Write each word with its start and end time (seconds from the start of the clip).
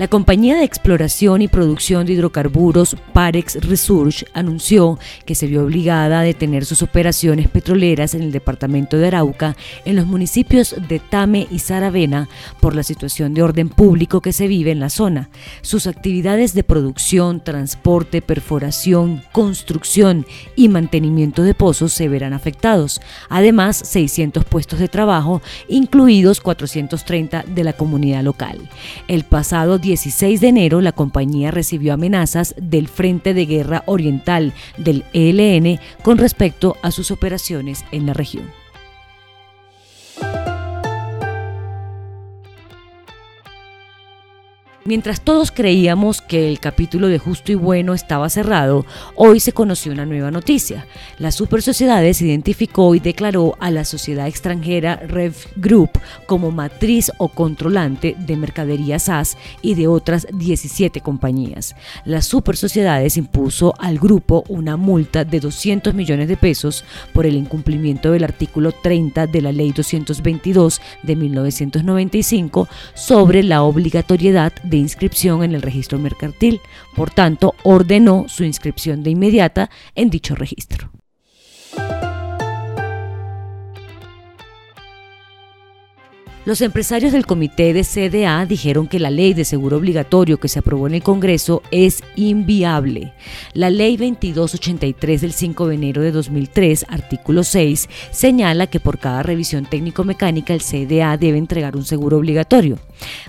La 0.00 0.08
compañía 0.08 0.56
de 0.56 0.64
exploración 0.64 1.42
y 1.42 1.48
producción 1.48 2.06
de 2.06 2.14
hidrocarburos 2.14 2.96
Parex 3.12 3.56
Research 3.56 4.24
anunció 4.32 4.98
que 5.26 5.34
se 5.34 5.46
vio 5.46 5.62
obligada 5.62 6.20
a 6.20 6.22
detener 6.22 6.64
sus 6.64 6.80
operaciones 6.80 7.48
petroleras 7.48 8.14
en 8.14 8.22
el 8.22 8.32
departamento 8.32 8.96
de 8.96 9.08
Arauca, 9.08 9.58
en 9.84 9.96
los 9.96 10.06
municipios 10.06 10.74
de 10.88 11.00
Tame 11.00 11.46
y 11.50 11.58
Saravena, 11.58 12.30
por 12.60 12.74
la 12.74 12.82
situación 12.82 13.34
de 13.34 13.42
orden 13.42 13.68
público 13.68 14.22
que 14.22 14.32
se 14.32 14.48
vive 14.48 14.70
en 14.70 14.80
la 14.80 14.88
zona. 14.88 15.28
Sus 15.60 15.86
actividades 15.86 16.54
de 16.54 16.64
producción, 16.64 17.44
transporte, 17.44 18.22
perforación, 18.22 19.22
construcción 19.32 20.24
y 20.56 20.70
mantenimiento 20.70 21.42
de 21.42 21.52
pozos 21.52 21.92
se 21.92 22.08
verán 22.08 22.32
afectados. 22.32 23.02
Además, 23.28 23.76
600 23.76 24.46
puestos 24.46 24.78
de 24.78 24.88
trabajo, 24.88 25.42
incluidos 25.68 26.40
430 26.40 27.44
de 27.46 27.64
la 27.64 27.74
comunidad 27.74 28.22
local. 28.22 28.66
El 29.06 29.24
pasado 29.24 29.78
16 29.90 30.40
de 30.40 30.46
enero, 30.46 30.80
la 30.80 30.92
compañía 30.92 31.50
recibió 31.50 31.92
amenazas 31.94 32.54
del 32.56 32.86
Frente 32.86 33.34
de 33.34 33.44
Guerra 33.44 33.82
Oriental 33.86 34.52
del 34.76 35.02
ELN 35.12 35.80
con 36.04 36.16
respecto 36.16 36.76
a 36.82 36.92
sus 36.92 37.10
operaciones 37.10 37.84
en 37.90 38.06
la 38.06 38.14
región. 38.14 38.59
Mientras 44.90 45.20
todos 45.20 45.52
creíamos 45.52 46.20
que 46.20 46.48
el 46.48 46.58
capítulo 46.58 47.06
de 47.06 47.20
Justo 47.20 47.52
y 47.52 47.54
Bueno 47.54 47.94
estaba 47.94 48.28
cerrado, 48.28 48.84
hoy 49.14 49.38
se 49.38 49.52
conoció 49.52 49.92
una 49.92 50.04
nueva 50.04 50.32
noticia. 50.32 50.84
La 51.20 51.30
Super 51.30 51.62
Sociedades 51.62 52.20
identificó 52.20 52.92
y 52.96 52.98
declaró 52.98 53.56
a 53.60 53.70
la 53.70 53.84
sociedad 53.84 54.26
extranjera 54.26 54.96
Rev 54.96 55.36
Group 55.54 55.90
como 56.26 56.50
matriz 56.50 57.12
o 57.18 57.28
controlante 57.28 58.16
de 58.18 58.36
mercadería 58.36 58.98
SAS 58.98 59.38
y 59.62 59.76
de 59.76 59.86
otras 59.86 60.26
17 60.32 61.00
compañías. 61.02 61.76
La 62.04 62.20
Super 62.20 62.56
Sociedades 62.56 63.16
impuso 63.16 63.74
al 63.78 63.96
grupo 64.00 64.42
una 64.48 64.76
multa 64.76 65.24
de 65.24 65.38
200 65.38 65.94
millones 65.94 66.26
de 66.26 66.36
pesos 66.36 66.84
por 67.12 67.26
el 67.26 67.36
incumplimiento 67.36 68.10
del 68.10 68.24
artículo 68.24 68.72
30 68.72 69.28
de 69.28 69.40
la 69.40 69.52
Ley 69.52 69.70
222 69.70 70.80
de 71.04 71.14
1995 71.14 72.66
sobre 72.94 73.44
la 73.44 73.62
obligatoriedad 73.62 74.52
de 74.64 74.79
inscripción 74.80 75.44
en 75.44 75.54
el 75.54 75.62
registro 75.62 75.98
mercantil. 75.98 76.60
Por 76.96 77.10
tanto, 77.10 77.54
ordenó 77.62 78.26
su 78.28 78.44
inscripción 78.44 79.02
de 79.02 79.10
inmediata 79.10 79.70
en 79.94 80.10
dicho 80.10 80.34
registro. 80.34 80.90
Los 86.50 86.62
empresarios 86.62 87.12
del 87.12 87.26
comité 87.26 87.72
de 87.72 87.84
CDA 87.84 88.44
dijeron 88.44 88.88
que 88.88 88.98
la 88.98 89.10
ley 89.10 89.34
de 89.34 89.44
seguro 89.44 89.76
obligatorio 89.76 90.40
que 90.40 90.48
se 90.48 90.58
aprobó 90.58 90.88
en 90.88 90.94
el 90.94 91.02
Congreso 91.04 91.62
es 91.70 92.02
inviable. 92.16 93.12
La 93.54 93.70
ley 93.70 93.96
2283 93.96 95.20
del 95.20 95.32
5 95.32 95.68
de 95.68 95.74
enero 95.76 96.02
de 96.02 96.10
2003, 96.10 96.86
artículo 96.88 97.44
6, 97.44 97.88
señala 98.10 98.66
que 98.66 98.80
por 98.80 98.98
cada 98.98 99.22
revisión 99.22 99.64
técnico-mecánica 99.64 100.52
el 100.52 100.60
CDA 100.60 101.16
debe 101.16 101.38
entregar 101.38 101.76
un 101.76 101.84
seguro 101.84 102.16
obligatorio. 102.16 102.80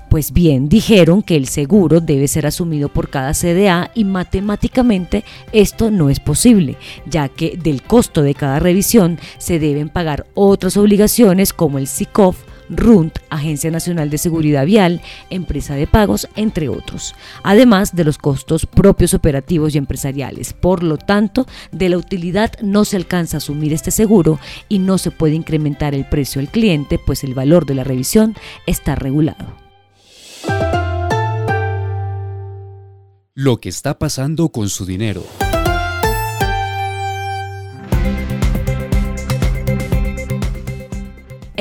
Pues 0.10 0.34
bien, 0.34 0.68
dijeron 0.68 1.22
que 1.22 1.36
el 1.36 1.48
seguro 1.48 2.02
debe 2.02 2.28
ser 2.28 2.48
asumido 2.48 2.90
por 2.90 3.12
cada 3.12 3.36
CDA 3.36 3.92
y 3.94 4.04
matemáticamente 4.04 5.24
esto 5.54 5.92
no 5.92 6.10
es 6.10 6.20
posible, 6.20 6.76
ya 7.06 7.30
que 7.30 7.56
del 7.56 7.84
costo 7.84 8.24
de 8.24 8.34
cada 8.34 8.58
revisión 8.58 9.20
se 9.38 9.60
deben 9.60 9.90
pagar 9.90 10.26
otras 10.34 10.76
obligaciones 10.76 11.54
como 11.54 11.78
el 11.78 11.86
SICOF, 11.86 12.36
RUNT, 12.72 13.20
Agencia 13.30 13.70
Nacional 13.70 14.10
de 14.10 14.18
Seguridad 14.18 14.66
Vial, 14.66 15.02
Empresa 15.30 15.76
de 15.76 15.88
Pagos, 15.88 16.28
entre 16.36 16.70
otros, 16.70 17.14
además 17.44 17.96
de 17.96 18.04
los 18.04 18.18
costos 18.18 18.66
propios 18.66 19.14
operativos 19.14 19.76
y 19.76 19.78
empresariales. 19.78 20.54
Por 20.54 20.82
lo 20.84 20.98
tanto, 20.98 21.46
de 21.72 21.90
la 21.90 21.98
utilidad 21.98 22.54
no 22.62 22.86
se 22.86 22.98
alcanza 22.98 23.38
a 23.38 23.40
asumir 23.40 23.74
este 23.74 23.92
seguro 23.92 24.40
y 24.70 24.80
no 24.80 24.98
se 24.98 25.12
puede 25.12 25.36
incrementar 25.36 25.94
el 25.94 26.08
precio 26.08 26.42
al 26.42 26.50
cliente, 26.50 26.98
pues 26.98 27.24
el 27.24 27.34
valor 27.34 27.66
de 27.66 27.76
la 27.76 27.84
revisión 27.84 28.36
está 28.66 28.96
regulado. 28.96 29.56
Lo 33.34 33.60
que 33.60 33.70
está 33.70 33.98
pasando 33.98 34.50
con 34.50 34.70
su 34.70 34.86
dinero. 34.86 35.24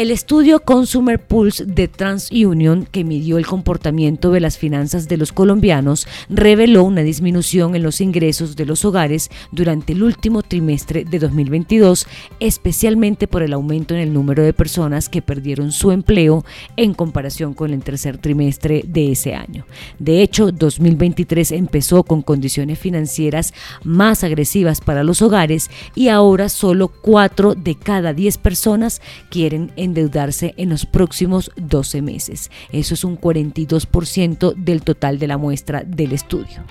El 0.00 0.10
estudio 0.10 0.60
Consumer 0.60 1.20
Pulse 1.20 1.66
de 1.66 1.86
TransUnion, 1.86 2.86
que 2.90 3.04
midió 3.04 3.36
el 3.36 3.44
comportamiento 3.44 4.30
de 4.30 4.40
las 4.40 4.56
finanzas 4.56 5.08
de 5.08 5.18
los 5.18 5.30
colombianos, 5.30 6.08
reveló 6.30 6.84
una 6.84 7.02
disminución 7.02 7.76
en 7.76 7.82
los 7.82 8.00
ingresos 8.00 8.56
de 8.56 8.64
los 8.64 8.86
hogares 8.86 9.28
durante 9.52 9.92
el 9.92 10.02
último 10.02 10.40
trimestre 10.42 11.04
de 11.04 11.18
2022, 11.18 12.06
especialmente 12.40 13.28
por 13.28 13.42
el 13.42 13.52
aumento 13.52 13.92
en 13.92 14.00
el 14.00 14.14
número 14.14 14.42
de 14.42 14.54
personas 14.54 15.10
que 15.10 15.20
perdieron 15.20 15.70
su 15.70 15.92
empleo 15.92 16.46
en 16.78 16.94
comparación 16.94 17.52
con 17.52 17.70
el 17.70 17.82
tercer 17.82 18.16
trimestre 18.16 18.82
de 18.88 19.12
ese 19.12 19.34
año. 19.34 19.66
De 19.98 20.22
hecho, 20.22 20.50
2023 20.50 21.52
empezó 21.52 22.04
con 22.04 22.22
condiciones 22.22 22.78
financieras 22.78 23.52
más 23.84 24.24
agresivas 24.24 24.80
para 24.80 25.04
los 25.04 25.20
hogares 25.20 25.70
y 25.94 26.08
ahora 26.08 26.48
solo 26.48 26.88
4 26.88 27.54
de 27.54 27.74
cada 27.74 28.14
10 28.14 28.38
personas 28.38 29.02
quieren 29.28 29.70
endeudarse 29.90 30.54
en 30.56 30.70
los 30.70 30.86
próximos 30.86 31.50
12 31.56 32.02
meses. 32.02 32.50
Eso 32.72 32.94
es 32.94 33.04
un 33.04 33.20
42% 33.20 34.54
del 34.54 34.82
total 34.82 35.18
de 35.18 35.26
la 35.26 35.36
muestra 35.36 35.82
del 35.84 36.12
estudio. 36.12 36.64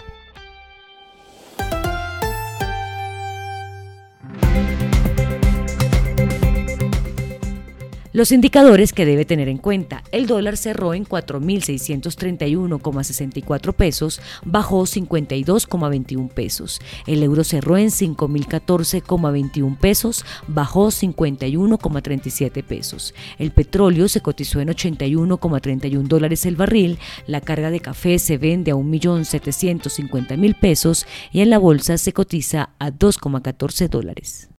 Los 8.19 8.31
indicadores 8.33 8.91
que 8.91 9.05
debe 9.05 9.23
tener 9.23 9.47
en 9.47 9.59
cuenta. 9.59 10.03
El 10.11 10.27
dólar 10.27 10.57
cerró 10.57 10.93
en 10.93 11.05
4.631,64 11.05 13.73
pesos, 13.73 14.19
bajó 14.43 14.81
52,21 14.81 16.27
pesos. 16.27 16.81
El 17.07 17.23
euro 17.23 17.45
cerró 17.45 17.77
en 17.77 17.87
5.014,21 17.87 19.77
pesos, 19.77 20.25
bajó 20.49 20.87
51,37 20.87 22.61
pesos. 22.61 23.13
El 23.37 23.51
petróleo 23.51 24.09
se 24.09 24.19
cotizó 24.19 24.59
en 24.59 24.67
81,31 24.67 26.03
dólares 26.03 26.45
el 26.45 26.57
barril. 26.57 26.99
La 27.25 27.39
carga 27.39 27.71
de 27.71 27.79
café 27.79 28.19
se 28.19 28.37
vende 28.37 28.71
a 28.71 28.75
1.750.000 28.75 30.59
pesos 30.59 31.05
y 31.31 31.39
en 31.39 31.49
la 31.49 31.57
bolsa 31.57 31.97
se 31.97 32.11
cotiza 32.11 32.71
a 32.79 32.91
2,14 32.91 33.87
dólares. 33.87 34.49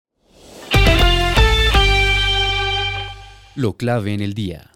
Lo 3.57 3.77
clave 3.77 4.15
en 4.15 4.21
el 4.21 4.35
día. 4.35 4.70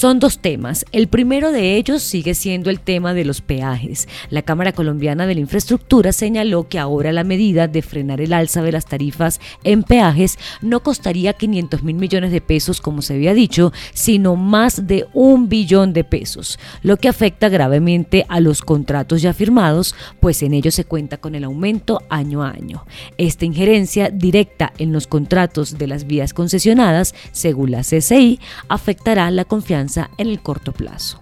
Son 0.00 0.18
dos 0.18 0.38
temas. 0.38 0.86
El 0.92 1.08
primero 1.08 1.52
de 1.52 1.76
ellos 1.76 2.02
sigue 2.02 2.34
siendo 2.34 2.70
el 2.70 2.80
tema 2.80 3.12
de 3.12 3.26
los 3.26 3.42
peajes. 3.42 4.08
La 4.30 4.40
Cámara 4.40 4.72
Colombiana 4.72 5.26
de 5.26 5.34
la 5.34 5.42
Infraestructura 5.42 6.12
señaló 6.12 6.68
que 6.68 6.78
ahora 6.78 7.12
la 7.12 7.22
medida 7.22 7.68
de 7.68 7.82
frenar 7.82 8.22
el 8.22 8.32
alza 8.32 8.62
de 8.62 8.72
las 8.72 8.86
tarifas 8.86 9.42
en 9.62 9.82
peajes 9.82 10.38
no 10.62 10.82
costaría 10.82 11.34
500 11.34 11.82
mil 11.82 11.96
millones 11.96 12.32
de 12.32 12.40
pesos, 12.40 12.80
como 12.80 13.02
se 13.02 13.12
había 13.12 13.34
dicho, 13.34 13.74
sino 13.92 14.36
más 14.36 14.86
de 14.86 15.06
un 15.12 15.50
billón 15.50 15.92
de 15.92 16.02
pesos, 16.02 16.58
lo 16.82 16.96
que 16.96 17.08
afecta 17.08 17.50
gravemente 17.50 18.24
a 18.30 18.40
los 18.40 18.62
contratos 18.62 19.20
ya 19.20 19.34
firmados, 19.34 19.94
pues 20.18 20.42
en 20.42 20.54
ellos 20.54 20.76
se 20.76 20.86
cuenta 20.86 21.18
con 21.18 21.34
el 21.34 21.44
aumento 21.44 22.00
año 22.08 22.42
a 22.42 22.52
año. 22.52 22.86
Esta 23.18 23.44
injerencia 23.44 24.08
directa 24.08 24.72
en 24.78 24.94
los 24.94 25.06
contratos 25.06 25.76
de 25.76 25.88
las 25.88 26.06
vías 26.06 26.32
concesionadas, 26.32 27.14
según 27.32 27.72
la 27.72 27.82
CCI, 27.82 28.40
afectará 28.66 29.30
la 29.30 29.44
confianza 29.44 29.89
en 29.96 30.28
el 30.28 30.40
corto 30.40 30.72
plazo. 30.72 31.20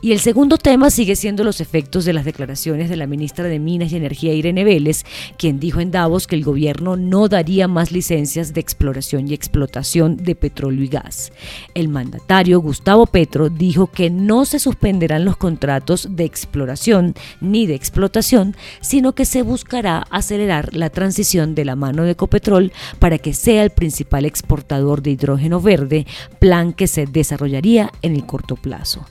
Y 0.00 0.12
el 0.12 0.20
segundo 0.20 0.56
tema 0.58 0.90
sigue 0.90 1.16
siendo 1.16 1.44
los 1.44 1.60
efectos 1.60 2.04
de 2.04 2.12
las 2.12 2.24
declaraciones 2.24 2.88
de 2.88 2.96
la 2.96 3.06
ministra 3.06 3.44
de 3.44 3.58
Minas 3.58 3.92
y 3.92 3.96
Energía 3.96 4.32
Irene 4.32 4.64
Vélez, 4.64 5.04
quien 5.36 5.60
dijo 5.60 5.80
en 5.80 5.90
Davos 5.90 6.26
que 6.26 6.36
el 6.36 6.44
gobierno 6.44 6.96
no 6.96 7.28
daría 7.28 7.68
más 7.68 7.92
licencias 7.92 8.54
de 8.54 8.60
exploración 8.60 9.28
y 9.28 9.34
explotación 9.34 10.16
de 10.16 10.34
petróleo 10.34 10.84
y 10.84 10.88
gas. 10.88 11.32
El 11.74 11.88
mandatario 11.88 12.60
Gustavo 12.60 13.06
Petro 13.06 13.48
dijo 13.48 13.88
que 13.88 14.10
no 14.10 14.44
se 14.44 14.58
suspenderán 14.58 15.24
los 15.24 15.36
contratos 15.36 16.08
de 16.10 16.24
exploración 16.24 17.14
ni 17.40 17.66
de 17.66 17.74
explotación, 17.74 18.56
sino 18.80 19.14
que 19.14 19.24
se 19.24 19.42
buscará 19.42 20.06
acelerar 20.10 20.74
la 20.74 20.90
transición 20.90 21.54
de 21.54 21.64
la 21.64 21.76
mano 21.76 22.04
de 22.04 22.12
Ecopetrol 22.12 22.72
para 22.98 23.18
que 23.18 23.34
sea 23.34 23.62
el 23.62 23.70
principal 23.70 24.24
exportador 24.24 25.02
de 25.02 25.10
hidrógeno 25.10 25.60
verde, 25.60 26.06
plan 26.38 26.72
que 26.72 26.86
se 26.86 27.06
desarrollaría 27.06 27.92
en 28.02 28.14
el 28.14 28.26
corto 28.26 28.56
plazo. 28.56 29.06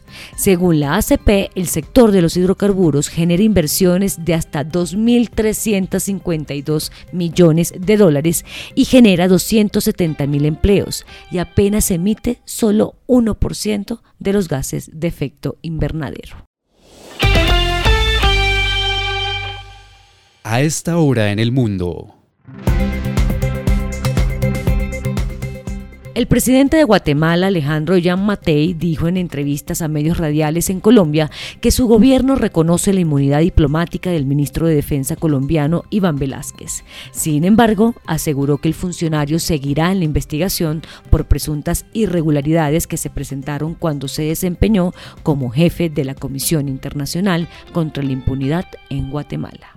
Según 0.47 0.79
la 0.79 0.95
ACP, 0.95 1.51
el 1.55 1.67
sector 1.67 2.11
de 2.11 2.21
los 2.21 2.37
hidrocarburos 2.37 3.09
genera 3.09 3.43
inversiones 3.43 4.23
de 4.23 4.33
hasta 4.33 4.63
2.352 4.63 6.89
millones 7.11 7.73
de 7.77 7.97
dólares 7.97 8.45
y 8.73 8.85
genera 8.85 9.27
270 9.27 10.25
mil 10.25 10.45
empleos 10.45 11.05
y 11.31 11.39
apenas 11.39 11.91
emite 11.91 12.39
solo 12.45 12.95
1% 13.07 13.99
de 14.19 14.31
los 14.31 14.47
gases 14.47 14.89
de 14.93 15.09
efecto 15.09 15.57
invernadero. 15.63 16.37
A 20.45 20.61
esta 20.61 20.97
hora 20.97 21.33
en 21.33 21.39
el 21.39 21.51
mundo. 21.51 22.13
El 26.17 26.25
presidente 26.25 26.77
de 26.77 26.83
Guatemala, 26.83 27.45
Alejandro 27.45 27.95
Yan 27.95 28.25
Matei, 28.25 28.73
dijo 28.73 29.07
en 29.07 29.17
entrevistas 29.17 29.83
a 29.83 29.87
medios 29.87 30.17
radiales 30.17 30.71
en 30.71 30.79
Colombia 30.79 31.29
que 31.61 31.69
su 31.69 31.87
gobierno 31.87 32.33
reconoce 32.33 32.91
la 32.91 33.01
inmunidad 33.01 33.41
diplomática 33.41 34.09
del 34.09 34.25
ministro 34.25 34.65
de 34.65 34.73
Defensa 34.73 35.15
colombiano 35.15 35.83
Iván 35.91 36.15
Velázquez. 36.15 36.83
Sin 37.11 37.43
embargo, 37.43 37.93
aseguró 38.07 38.57
que 38.57 38.67
el 38.67 38.73
funcionario 38.73 39.37
seguirá 39.37 39.91
en 39.91 39.99
la 39.99 40.05
investigación 40.05 40.81
por 41.11 41.27
presuntas 41.27 41.85
irregularidades 41.93 42.87
que 42.87 42.97
se 42.97 43.11
presentaron 43.11 43.75
cuando 43.75 44.07
se 44.07 44.23
desempeñó 44.23 44.93
como 45.21 45.51
jefe 45.51 45.91
de 45.91 46.03
la 46.03 46.15
Comisión 46.15 46.67
Internacional 46.67 47.47
contra 47.73 48.01
la 48.01 48.13
Impunidad 48.13 48.65
en 48.89 49.11
Guatemala. 49.11 49.76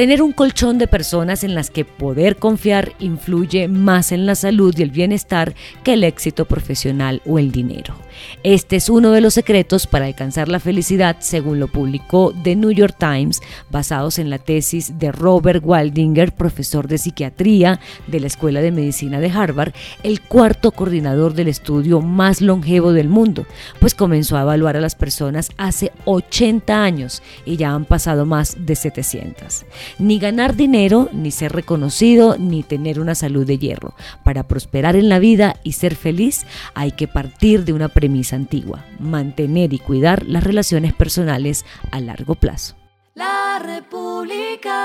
Tener 0.00 0.22
un 0.22 0.32
colchón 0.32 0.78
de 0.78 0.86
personas 0.86 1.44
en 1.44 1.54
las 1.54 1.68
que 1.68 1.84
poder 1.84 2.36
confiar 2.36 2.94
influye 3.00 3.68
más 3.68 4.12
en 4.12 4.24
la 4.24 4.34
salud 4.34 4.74
y 4.74 4.82
el 4.82 4.90
bienestar 4.90 5.54
que 5.84 5.92
el 5.92 6.04
éxito 6.04 6.46
profesional 6.46 7.20
o 7.26 7.38
el 7.38 7.52
dinero. 7.52 7.94
Este 8.42 8.76
es 8.76 8.88
uno 8.88 9.10
de 9.10 9.20
los 9.20 9.34
secretos 9.34 9.86
para 9.86 10.06
alcanzar 10.06 10.48
la 10.48 10.58
felicidad, 10.58 11.16
según 11.20 11.60
lo 11.60 11.68
publicó 11.68 12.32
The 12.42 12.56
New 12.56 12.70
York 12.70 12.96
Times, 12.98 13.40
basados 13.70 14.18
en 14.18 14.30
la 14.30 14.38
tesis 14.38 14.98
de 14.98 15.12
Robert 15.12 15.62
Waldinger, 15.64 16.32
profesor 16.32 16.88
de 16.88 16.96
psiquiatría 16.96 17.78
de 18.06 18.20
la 18.20 18.26
Escuela 18.26 18.62
de 18.62 18.72
Medicina 18.72 19.20
de 19.20 19.30
Harvard, 19.30 19.74
el 20.02 20.22
cuarto 20.22 20.72
coordinador 20.72 21.34
del 21.34 21.48
estudio 21.48 22.00
más 22.00 22.40
longevo 22.40 22.94
del 22.94 23.10
mundo, 23.10 23.46
pues 23.80 23.94
comenzó 23.94 24.38
a 24.38 24.42
evaluar 24.42 24.78
a 24.78 24.80
las 24.80 24.94
personas 24.94 25.50
hace 25.58 25.92
80 26.06 26.82
años 26.82 27.22
y 27.44 27.56
ya 27.56 27.72
han 27.72 27.84
pasado 27.84 28.24
más 28.24 28.56
de 28.64 28.76
700. 28.76 29.66
Ni 29.98 30.18
ganar 30.18 30.56
dinero, 30.56 31.08
ni 31.12 31.30
ser 31.30 31.52
reconocido, 31.52 32.36
ni 32.38 32.62
tener 32.62 33.00
una 33.00 33.14
salud 33.14 33.46
de 33.46 33.58
hierro. 33.58 33.94
Para 34.24 34.46
prosperar 34.46 34.96
en 34.96 35.08
la 35.08 35.18
vida 35.18 35.56
y 35.64 35.72
ser 35.72 35.94
feliz 35.94 36.44
hay 36.74 36.92
que 36.92 37.08
partir 37.08 37.64
de 37.64 37.72
una 37.72 37.88
premisa 37.88 38.10
misa 38.10 38.36
antigua, 38.36 38.84
mantener 38.98 39.72
y 39.72 39.78
cuidar 39.78 40.26
las 40.26 40.44
relaciones 40.44 40.92
personales 40.92 41.64
a 41.90 42.00
largo 42.00 42.34
plazo. 42.34 42.76
La 43.14 43.58
República. 43.58 44.76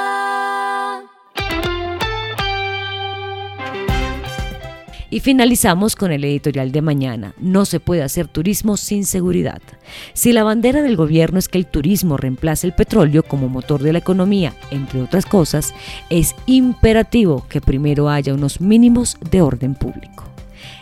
Y 5.16 5.22
finalizamos 5.22 5.96
con 5.96 6.12
el 6.12 6.26
editorial 6.26 6.74
de 6.74 6.82
mañana. 6.82 7.34
No 7.40 7.64
se 7.64 7.80
puede 7.80 8.04
hacer 8.04 8.28
turismo 8.28 8.76
sin 8.76 9.06
seguridad. 9.06 9.62
Si 10.12 10.34
la 10.34 10.44
bandera 10.44 10.82
del 10.82 10.98
gobierno 10.98 11.40
es 11.40 11.48
que 11.48 11.58
el 11.58 11.68
turismo 11.68 12.18
reemplace 12.18 12.68
el 12.68 12.74
petróleo 12.74 13.24
como 13.24 13.48
motor 13.48 13.82
de 13.82 13.94
la 13.94 14.00
economía, 14.00 14.54
entre 14.72 15.02
otras 15.02 15.26
cosas, 15.26 15.74
es 16.10 16.36
imperativo 16.48 17.46
que 17.48 17.62
primero 17.62 18.10
haya 18.10 18.34
unos 18.34 18.60
mínimos 18.60 19.18
de 19.32 19.42
orden 19.42 19.76
público. 19.76 20.26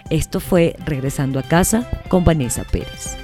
Esto 0.10 0.40
fue 0.40 0.76
Regresando 0.84 1.38
a 1.38 1.44
casa 1.44 1.88
con 2.08 2.24
Vanessa 2.24 2.64
Pérez. 2.64 3.23